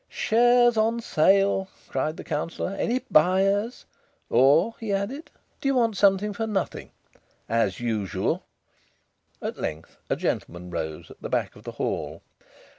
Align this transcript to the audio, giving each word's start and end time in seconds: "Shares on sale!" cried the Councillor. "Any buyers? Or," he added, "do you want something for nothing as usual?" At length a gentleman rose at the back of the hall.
"Shares 0.09 0.77
on 0.77 0.99
sale!" 0.99 1.69
cried 1.87 2.17
the 2.17 2.23
Councillor. 2.23 2.71
"Any 2.73 3.03
buyers? 3.11 3.85
Or," 4.31 4.73
he 4.79 4.91
added, 4.91 5.29
"do 5.61 5.67
you 5.67 5.75
want 5.75 5.95
something 5.95 6.33
for 6.33 6.47
nothing 6.47 6.89
as 7.47 7.79
usual?" 7.79 8.41
At 9.43 9.57
length 9.59 9.97
a 10.09 10.15
gentleman 10.15 10.71
rose 10.71 11.11
at 11.11 11.21
the 11.21 11.29
back 11.29 11.55
of 11.55 11.65
the 11.65 11.73
hall. 11.73 12.23